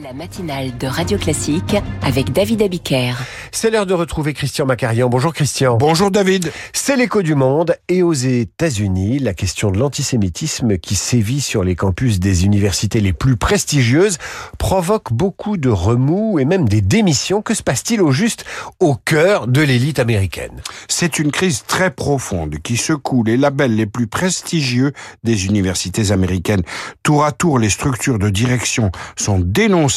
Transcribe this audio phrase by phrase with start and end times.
[0.00, 3.14] La matinale de Radio Classique avec David Abiker.
[3.50, 5.08] C'est l'heure de retrouver Christian Macarian.
[5.08, 5.76] Bonjour Christian.
[5.76, 6.52] Bonjour David.
[6.72, 11.74] C'est l'écho du monde et aux États-Unis, la question de l'antisémitisme qui sévit sur les
[11.74, 14.18] campus des universités les plus prestigieuses
[14.58, 17.42] provoque beaucoup de remous et même des démissions.
[17.42, 18.44] Que se passe-t-il au juste
[18.78, 20.62] au cœur de l'élite américaine?
[20.86, 24.92] C'est une crise très profonde qui secoue les labels les plus prestigieux
[25.24, 26.62] des universités américaines.
[27.02, 29.87] Tour à tour, les structures de direction sont dénoncées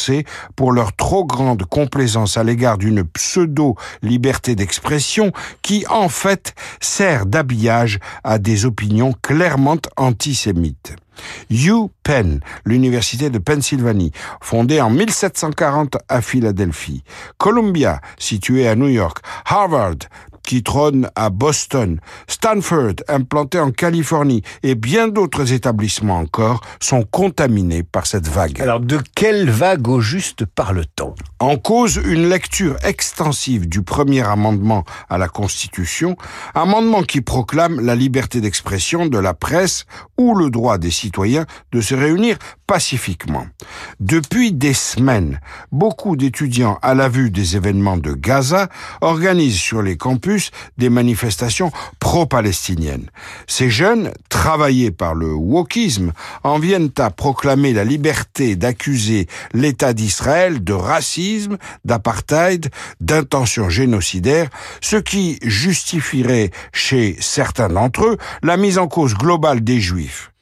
[0.56, 5.32] pour leur trop grande complaisance à l'égard d'une pseudo-liberté d'expression
[5.62, 10.94] qui, en fait, sert d'habillage à des opinions clairement antisémites.
[11.50, 17.04] UPenn, l'université de Pennsylvanie, fondée en 1740 à Philadelphie,
[17.38, 19.96] Columbia, située à New York, Harvard,
[20.52, 27.82] qui trône à Boston, Stanford, implanté en Californie, et bien d'autres établissements encore sont contaminés
[27.82, 28.60] par cette vague.
[28.60, 31.14] Alors de quelle vague au juste parle-t-on?
[31.38, 36.18] En cause une lecture extensive du premier amendement à la Constitution,
[36.54, 39.86] amendement qui proclame la liberté d'expression de la presse
[40.18, 43.46] ou le droit des citoyens de se réunir pacifiquement.
[44.00, 45.40] Depuis des semaines,
[45.72, 48.68] beaucoup d'étudiants à la vue des événements de Gaza
[49.00, 50.41] organisent sur les campus
[50.78, 53.10] des manifestations pro-palestiniennes.
[53.46, 56.12] Ces jeunes, travaillés par le wokisme,
[56.42, 62.70] en viennent à proclamer la liberté d'accuser l'État d'Israël de racisme, d'apartheid,
[63.00, 64.48] d'intention génocidaire,
[64.80, 70.32] ce qui justifierait chez certains d'entre eux la mise en cause globale des juifs.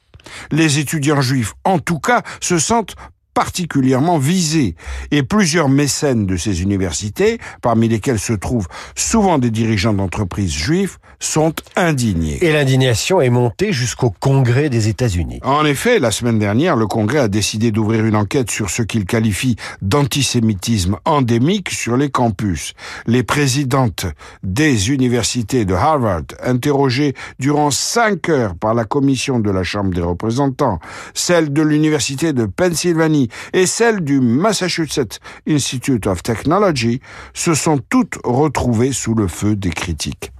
[0.51, 2.95] Les étudiants juifs, en tout cas, se sentent
[3.41, 4.75] particulièrement visés
[5.09, 10.99] et plusieurs mécènes de ces universités, parmi lesquels se trouvent souvent des dirigeants d'entreprises juifs,
[11.19, 12.37] sont indignés.
[12.45, 15.39] Et l'indignation est montée jusqu'au Congrès des États-Unis.
[15.43, 19.05] En effet, la semaine dernière, le Congrès a décidé d'ouvrir une enquête sur ce qu'il
[19.05, 22.73] qualifie d'antisémitisme endémique sur les campus.
[23.07, 24.05] Les présidentes
[24.43, 30.01] des universités de Harvard, interrogées durant cinq heures par la commission de la Chambre des
[30.01, 30.79] représentants,
[31.15, 37.01] celle de l'université de Pennsylvanie et celle du Massachusetts Institute of Technology,
[37.33, 40.31] se sont toutes retrouvées sous le feu des critiques.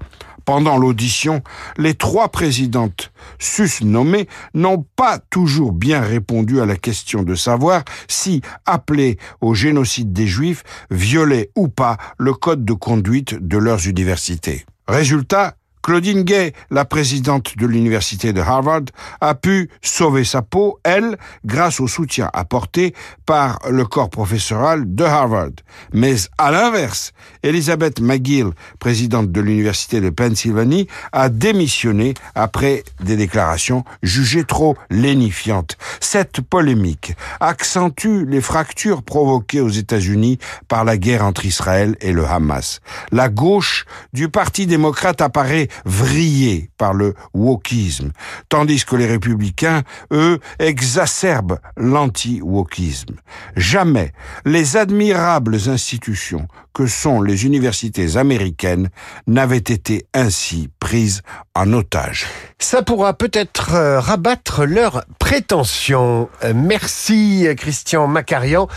[0.45, 1.41] Pendant l'audition,
[1.77, 8.41] les trois présidentes sus-nommées n'ont pas toujours bien répondu à la question de savoir si
[8.65, 14.65] appeler au génocide des Juifs violait ou pas le code de conduite de leurs universités.
[14.87, 18.85] Résultat, Claudine Gay, la présidente de l'université de Harvard,
[19.19, 22.93] a pu sauver sa peau, elle, grâce au soutien apporté
[23.25, 25.51] par le corps professoral de Harvard.
[25.93, 33.83] Mais à l'inverse, Elizabeth McGill, présidente de l'université de Pennsylvanie, a démissionné après des déclarations
[34.03, 35.77] jugées trop lénifiantes.
[35.99, 40.37] Cette polémique accentue les fractures provoquées aux États-Unis
[40.67, 42.81] par la guerre entre Israël et le Hamas.
[43.11, 48.11] La gauche du Parti démocrate apparaît vrillés par le wokisme,
[48.49, 53.15] tandis que les républicains, eux, exacerbent l'anti-wokisme.
[53.55, 54.11] Jamais
[54.45, 58.89] les admirables institutions que sont les universités américaines
[59.27, 61.21] n'avaient été ainsi prises
[61.55, 62.25] en otage.
[62.59, 66.27] Ça pourra peut-être euh, rabattre leurs prétentions.
[66.43, 68.67] Euh, merci Christian Macarian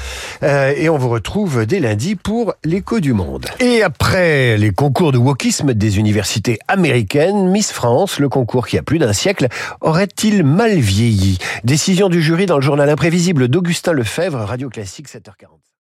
[0.42, 3.46] euh, et on vous retrouve dès lundi pour l'écho du monde.
[3.58, 8.82] Et après les concours de wokisme des universités américaines, Miss France, le concours qui a
[8.82, 9.48] plus d'un siècle,
[9.80, 11.38] aurait-il mal vieilli?
[11.64, 15.64] Décision du jury dans le journal imprévisible d'Augustin Lefebvre, Radio Classique 7h40.